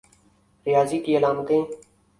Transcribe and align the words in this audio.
ریاضی 0.65 0.99
کی 0.99 1.17
علامتیں 1.17 1.61